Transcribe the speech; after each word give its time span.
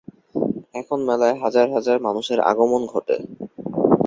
এখনও 0.73 1.07
মেলায় 1.09 1.35
হাজার 1.43 1.67
হাজার 1.75 1.97
মানুষের 2.07 2.39
আগমন 2.51 2.81
ঘটে। 2.93 3.15